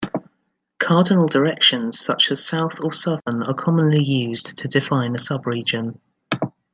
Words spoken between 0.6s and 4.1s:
Cardinal directions, such as south or southern, are commonly